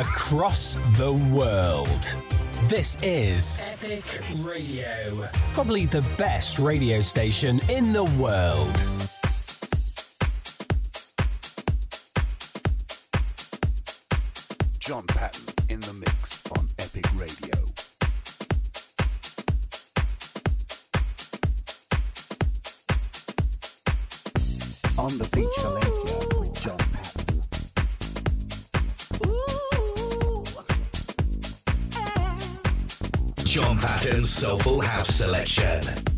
across 0.00 0.74
the 0.96 1.12
world. 1.30 2.16
This 2.64 2.96
is 3.00 3.60
Epic 3.60 4.02
Radio. 4.38 5.28
Probably 5.52 5.86
the 5.86 6.02
best 6.18 6.58
radio 6.58 7.00
station 7.00 7.60
in 7.68 7.92
the 7.92 8.02
world. 8.18 8.74
John 14.80 15.06
Patton 15.06 15.43
Soulful 34.34 34.80
House 34.80 35.14
Selection. 35.14 36.13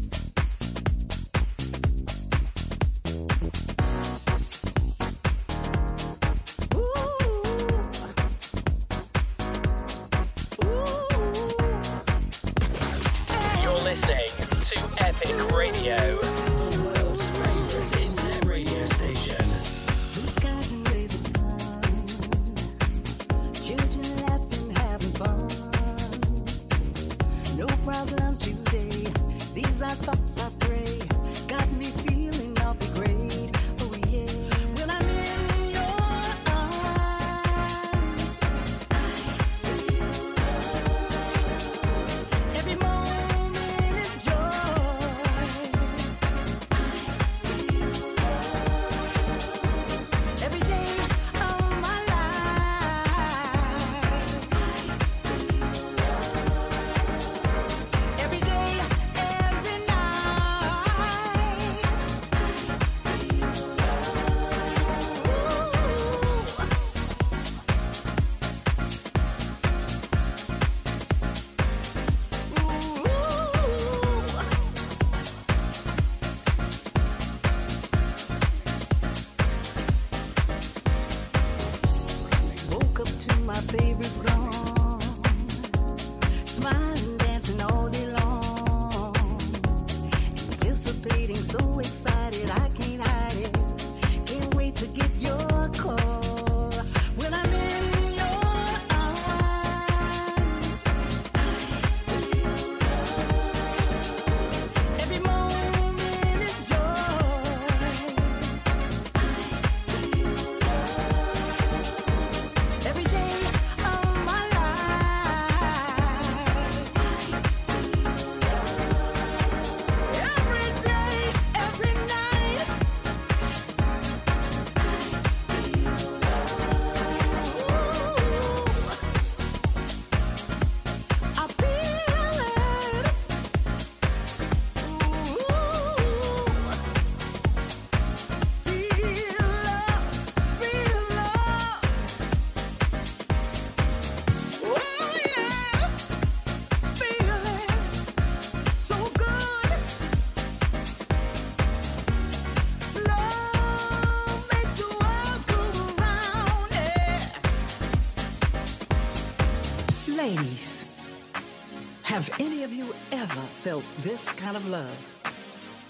Kind 164.46 164.56
of 164.56 164.68
love 164.68 165.32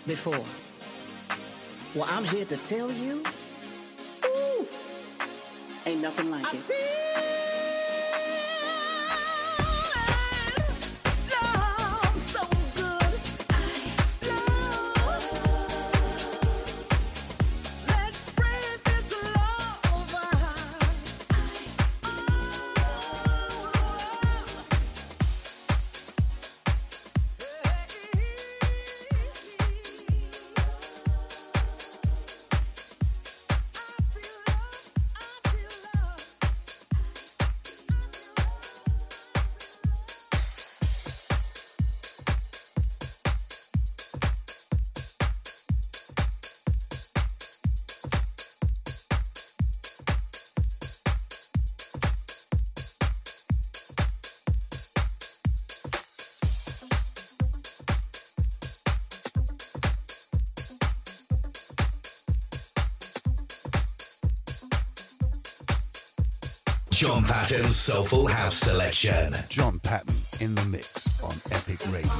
before? 0.06 0.46
Well, 1.94 2.08
I'm 2.10 2.24
here 2.24 2.46
to 2.46 2.56
tell 2.56 2.90
you, 2.90 3.22
ooh, 4.24 4.66
ain't 5.84 6.00
nothing 6.00 6.30
like 6.30 6.54
it. 6.54 6.85
John 67.06 67.22
Patton's 67.22 67.76
Soulful 67.76 68.26
House 68.26 68.56
Selection. 68.56 69.32
John 69.48 69.78
Patton 69.78 70.16
in 70.40 70.56
the 70.56 70.64
mix 70.64 71.22
on 71.22 71.30
Epic 71.52 71.80
Radio. 71.92 72.10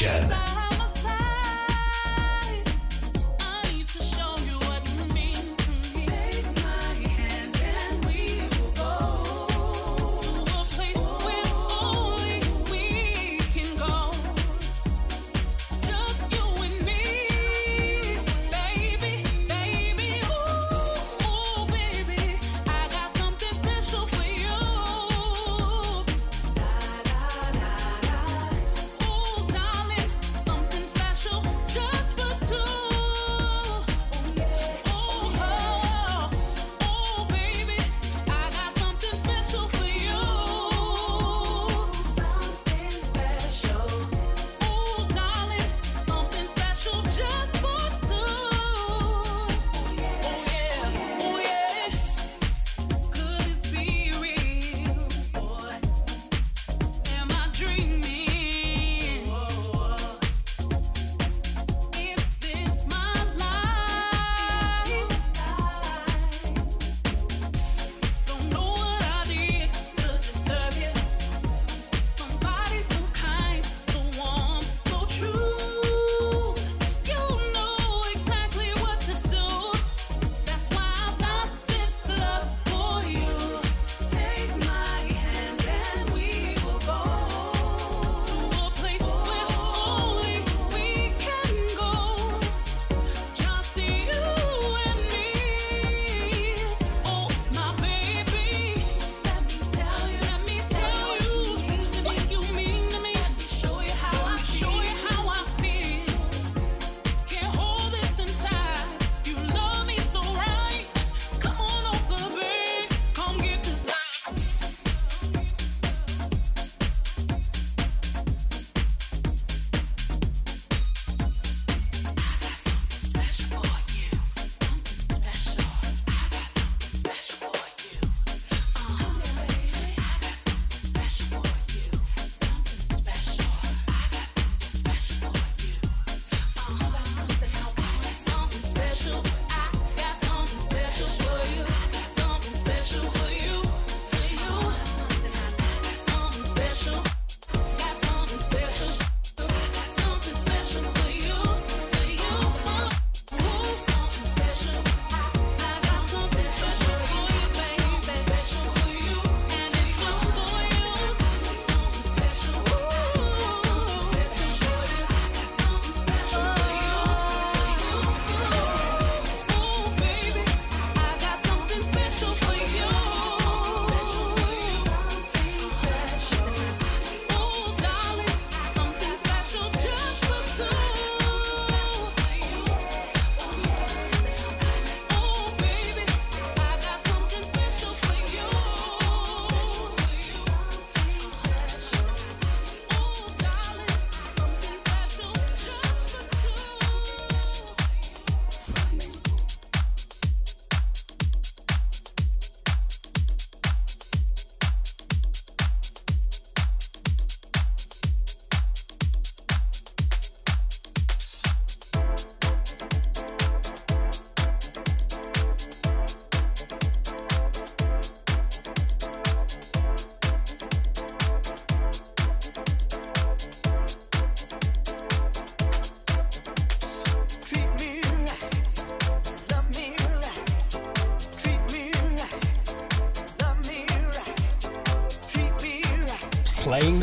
House 0.00 0.27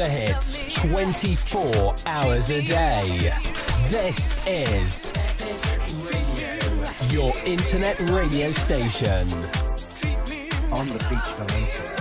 the 0.05 0.11
hits 0.11 0.75
24 0.91 1.95
hours 2.05 2.51
a 2.51 2.61
day. 2.61 3.33
This 3.89 4.37
is 4.45 5.11
your 7.11 7.33
internet 7.43 7.99
radio 8.11 8.51
station. 8.51 9.27
On 10.71 10.87
the 10.89 11.03
beach, 11.09 11.31
Valencia, 11.37 11.94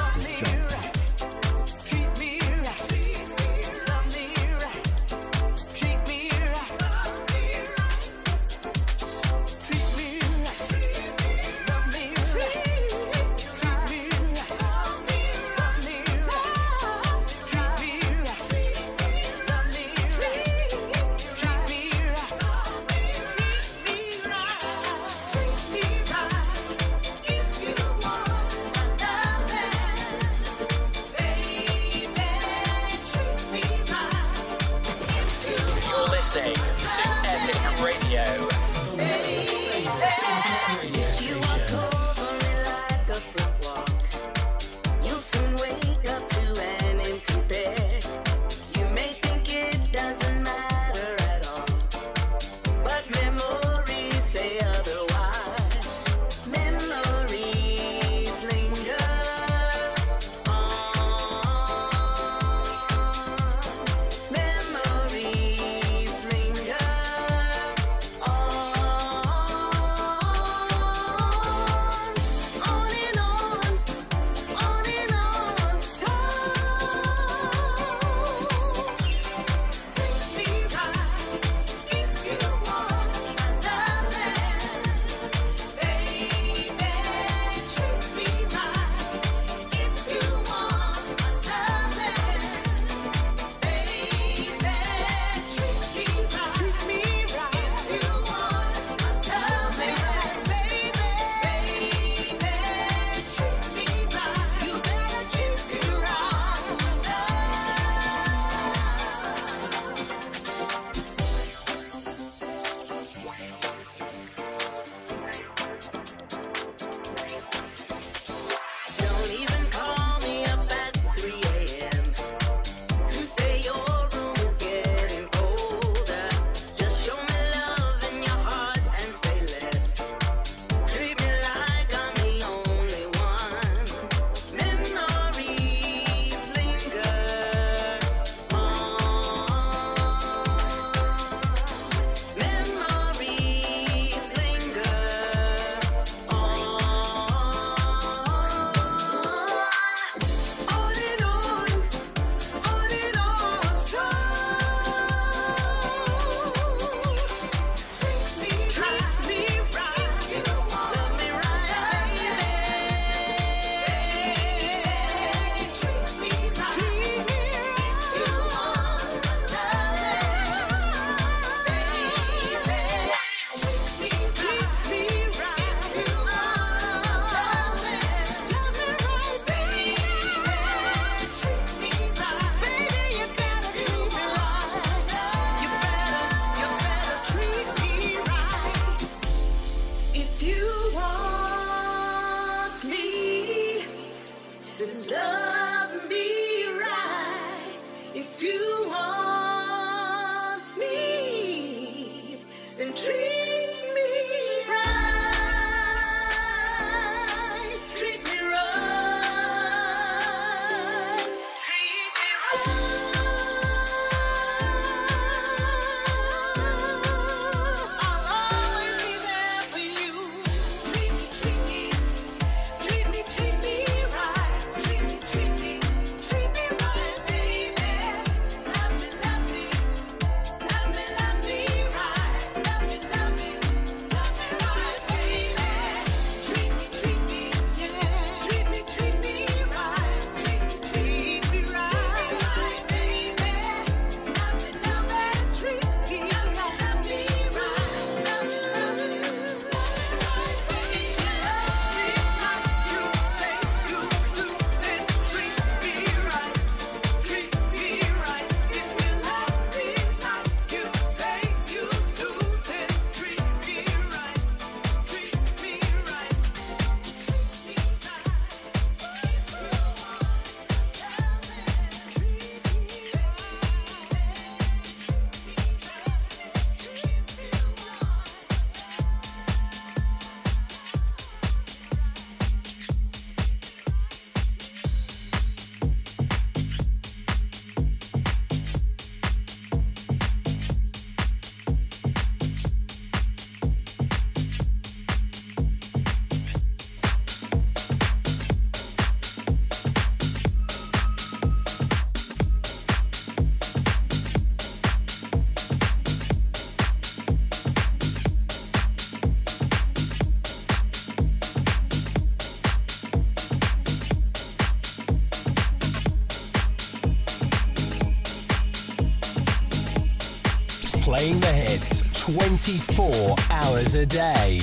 24 322.34 323.36
hours 323.48 323.94
a 323.94 324.04
day. 324.04 324.58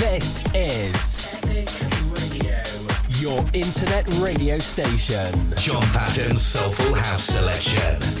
This 0.00 0.42
is 0.52 1.28
your 3.22 3.38
internet 3.52 4.04
radio 4.18 4.58
station. 4.58 5.32
John 5.56 5.82
Patton's 5.92 6.42
Soulful 6.42 6.94
House 6.94 7.22
Selection. 7.22 8.17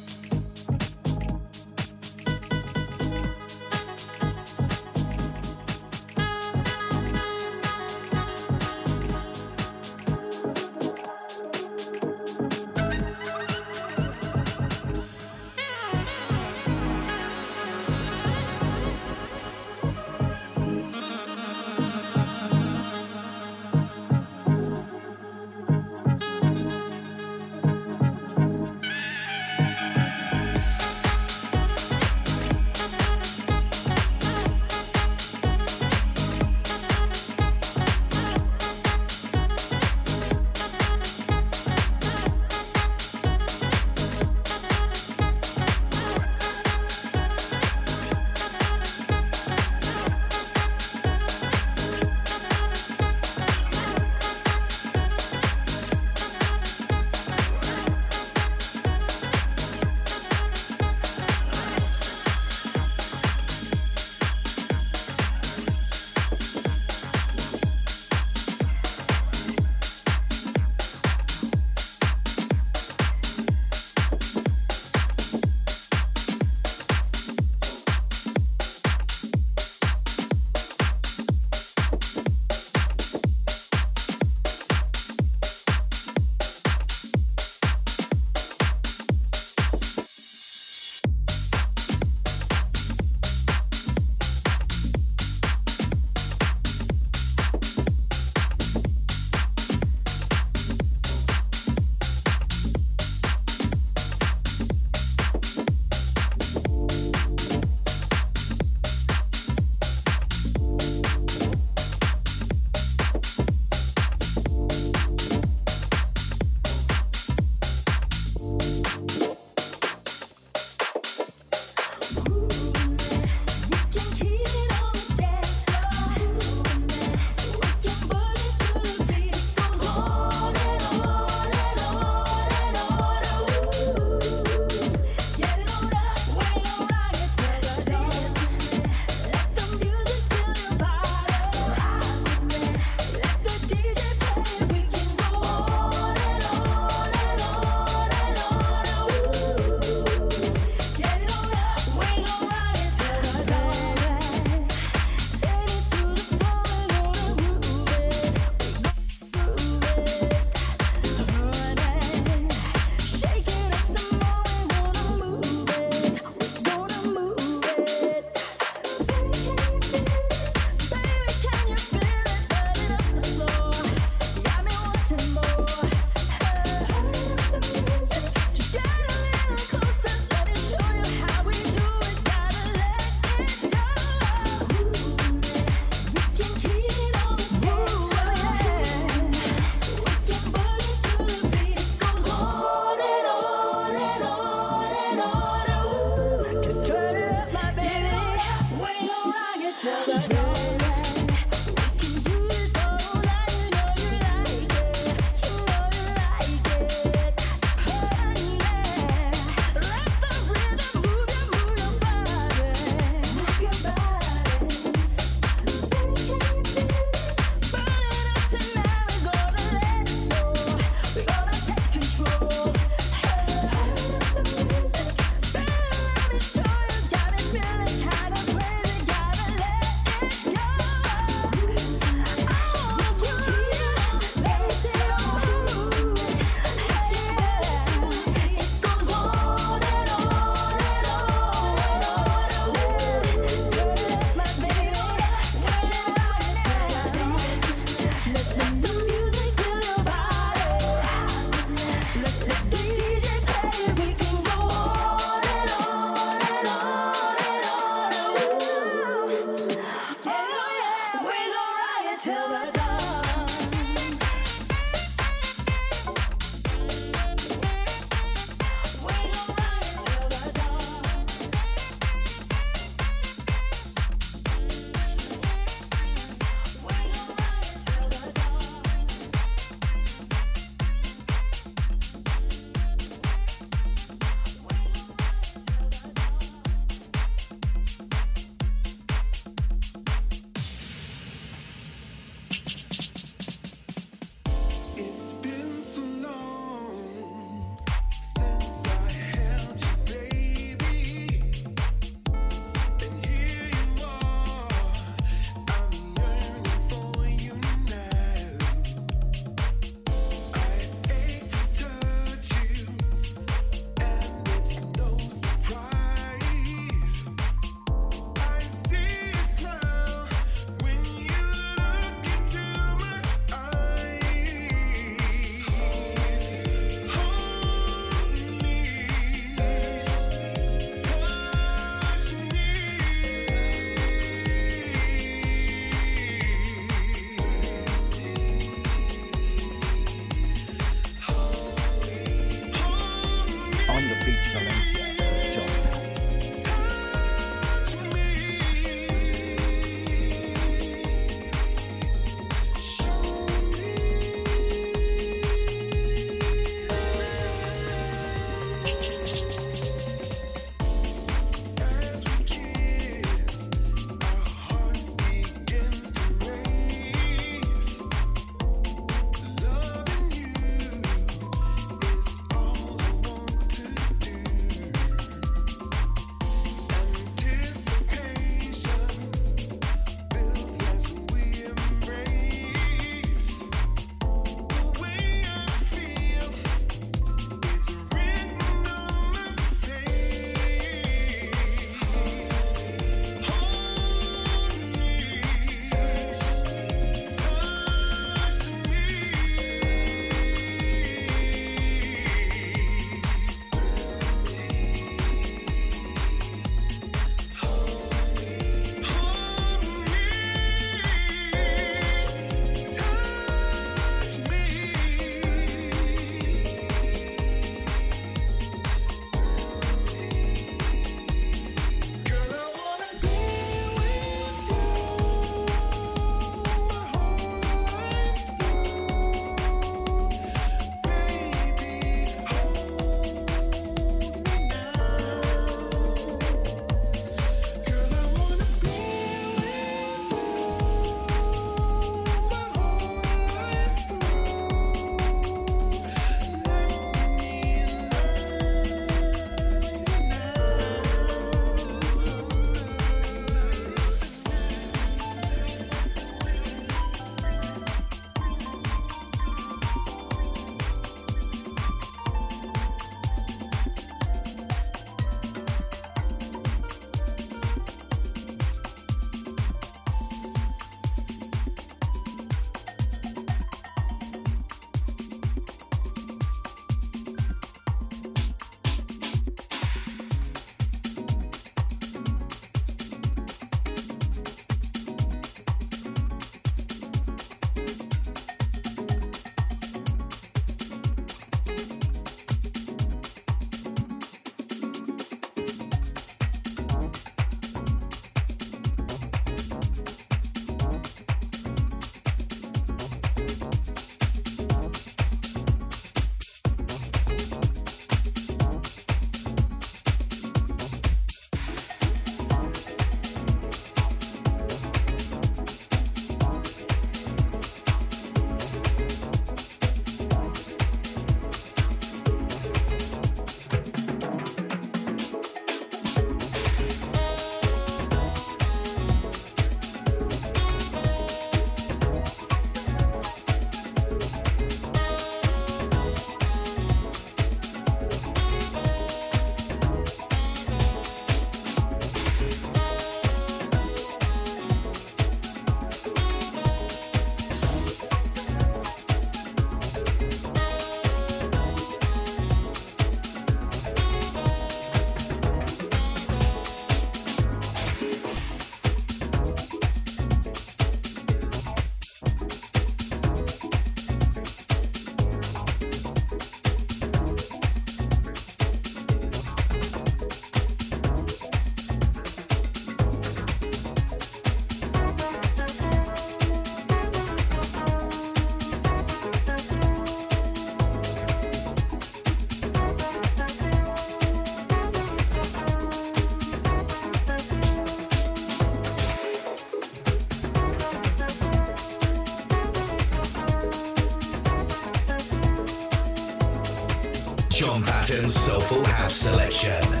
Selection. 599.11 600.00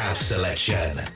House 0.00 0.28
Selection. 0.28 1.09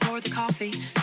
pour 0.00 0.20
the 0.20 0.30
coffee. 0.30 0.93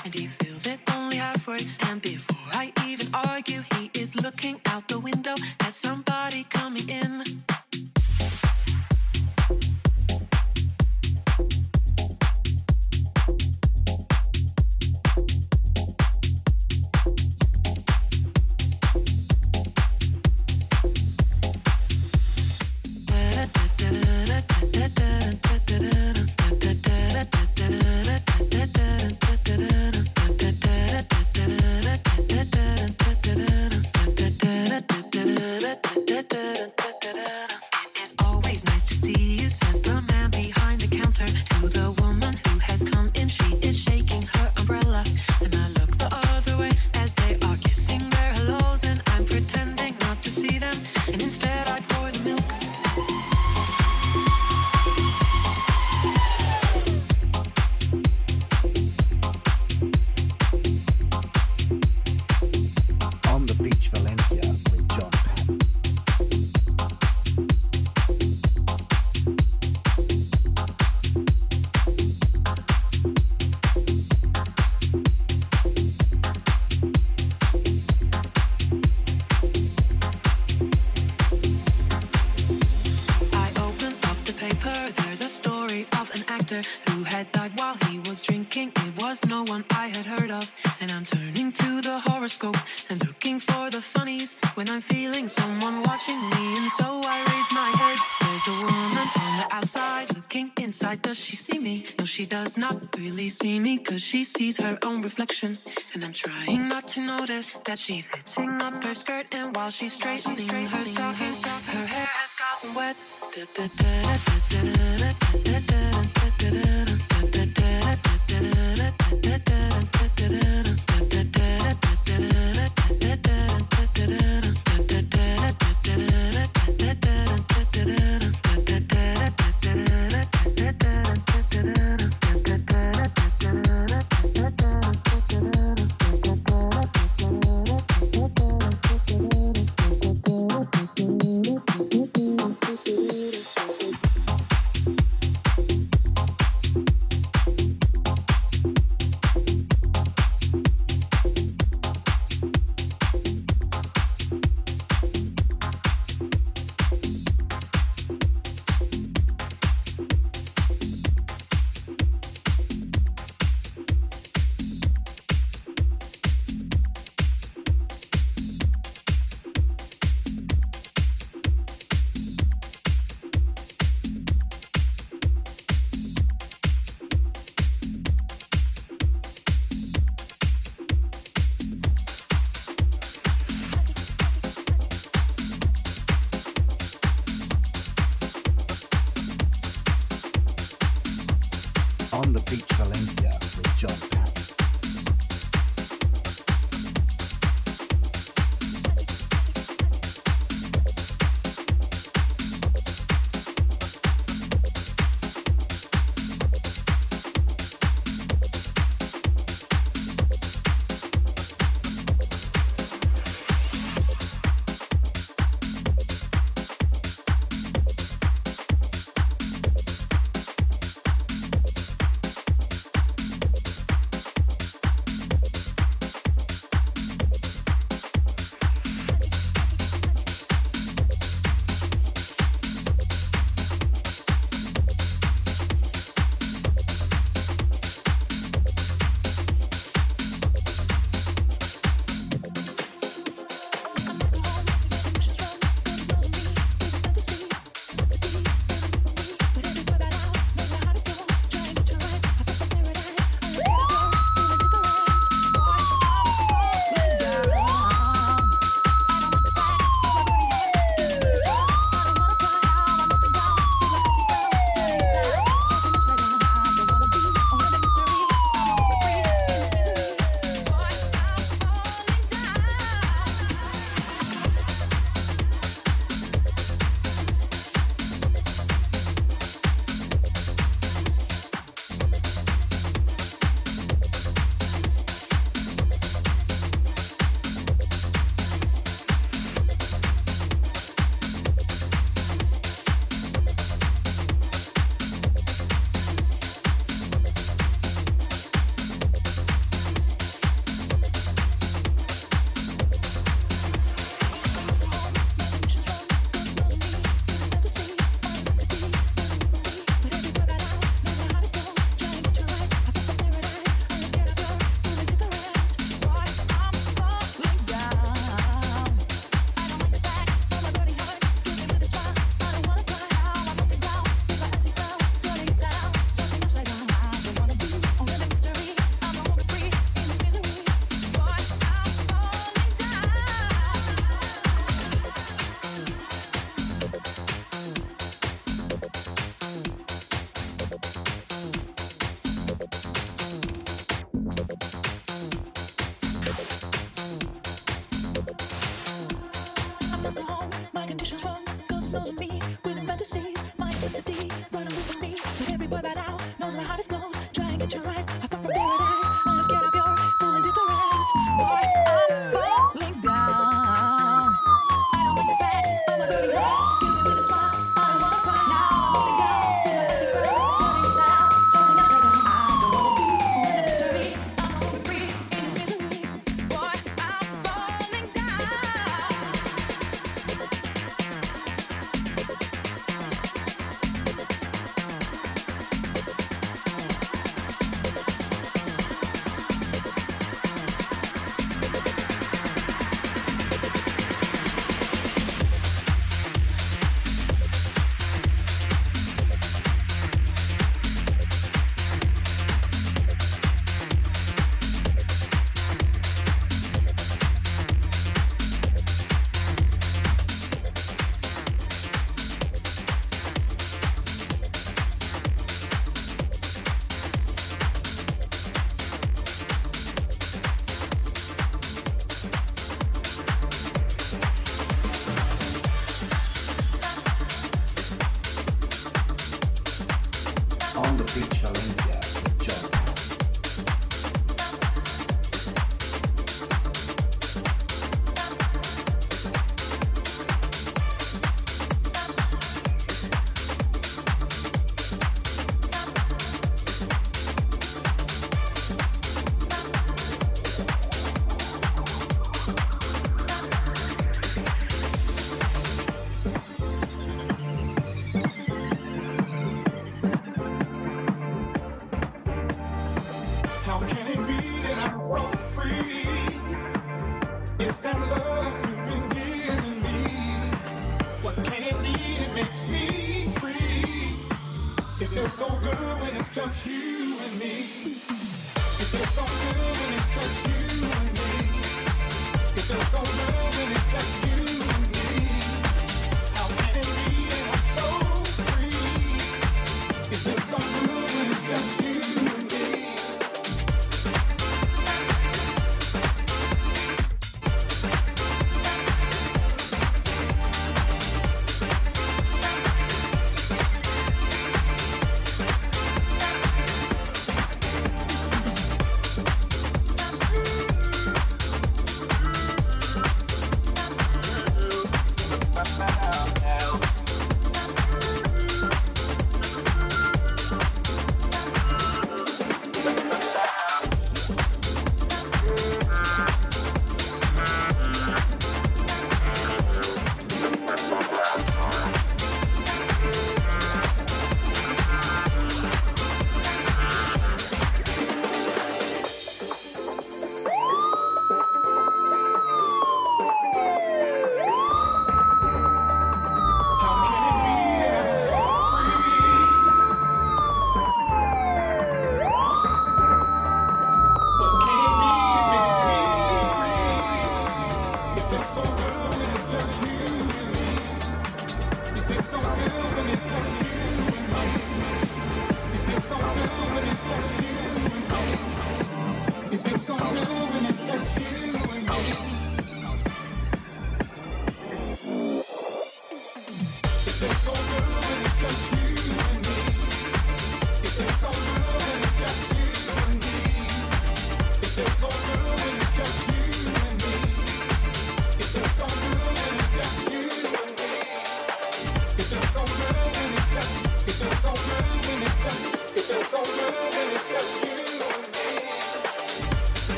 she 104.02 104.24
sees 104.24 104.58
her 104.58 104.78
own 104.84 105.02
reflection. 105.02 105.58
And 105.94 106.04
I'm 106.04 106.14
trying 106.14 106.68
not 106.68 106.88
to 106.90 107.02
notice 107.02 107.50
that 107.66 107.78
she's 107.78 108.06
hitching 108.06 108.62
up 108.62 108.84
her 108.84 108.96
skirt. 108.96 109.34
And 109.34 109.56
while 109.56 109.70
she's 109.70 109.94
straightening 109.94 110.38
she's 110.38 110.46
straight. 110.46 110.68
her 110.68 110.86
stockings, 110.86 111.44
her 111.44 111.86
hair 111.86 112.10
has 112.20 112.34
gotten 112.42 112.76
wet. 112.76 112.96
Da, 113.36 113.46
da, 113.56 113.68
da, 113.78 114.22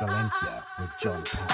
Valencia 0.00 0.62
with 0.78 0.90
John 0.96 1.20
Patton. 1.24 1.47